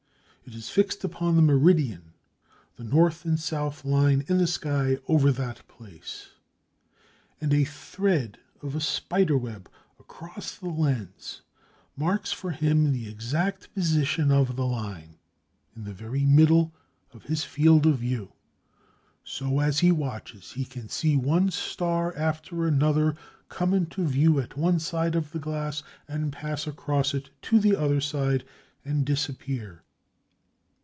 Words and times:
It 0.43 0.55
is 0.55 0.69
fixed 0.69 1.05
upon 1.05 1.35
the 1.37 1.41
meridian, 1.41 2.11
the 2.75 2.83
north 2.83 3.23
and 3.23 3.39
south 3.39 3.85
line 3.85 4.25
in 4.27 4.37
the 4.37 4.47
sky 4.47 4.97
over 5.07 5.31
that 5.31 5.65
place. 5.69 6.29
And 7.39 7.53
a 7.53 7.63
thread 7.63 8.37
of 8.61 8.83
spider 8.83 9.37
web 9.37 9.69
across 9.97 10.55
the 10.57 10.67
lens 10.67 11.41
marks 11.95 12.33
for 12.33 12.51
him 12.51 12.91
the 12.91 13.07
exact 13.07 13.73
position 13.73 14.29
of 14.29 14.57
the 14.57 14.65
line, 14.65 15.19
in 15.73 15.85
the 15.85 15.93
very 15.93 16.25
middle 16.25 16.73
of 17.13 17.23
his 17.25 17.45
field 17.45 17.85
of 17.85 17.99
view. 17.99 18.33
So 19.23 19.59
as 19.59 19.79
he 19.79 19.91
watches, 19.91 20.53
he 20.53 20.65
can 20.65 20.89
see 20.89 21.15
one 21.15 21.51
star 21.51 22.13
after 22.17 22.65
another 22.67 23.15
come 23.47 23.73
into 23.73 24.05
view 24.05 24.37
at 24.41 24.57
one 24.57 24.79
side 24.79 25.15
of 25.15 25.31
the 25.31 25.39
glass 25.39 25.81
and 26.09 26.33
pass 26.33 26.67
across 26.67 27.13
it 27.13 27.29
to 27.43 27.57
the 27.59 27.75
other 27.77 28.01
side 28.01 28.43
and 28.83 29.05
disappear. 29.05 29.83